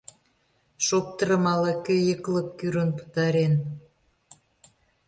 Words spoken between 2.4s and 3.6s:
кӱрын пытарен...